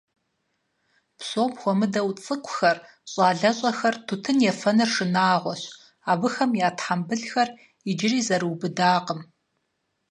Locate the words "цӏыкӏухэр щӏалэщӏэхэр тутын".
2.23-4.37